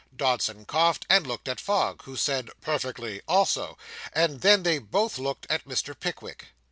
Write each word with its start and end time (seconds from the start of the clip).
Dodson 0.15 0.65
coughed 0.65 1.05
and 1.11 1.27
looked 1.27 1.47
at 1.47 1.59
Fogg, 1.59 2.05
who 2.05 2.15
said 2.15 2.49
'Perfectly,' 2.59 3.21
also. 3.27 3.77
And 4.13 4.41
then 4.41 4.63
they 4.63 4.79
both 4.79 5.19
looked 5.19 5.45
at 5.47 5.67
Mr. 5.67 5.93
Pickwick. 5.93 6.47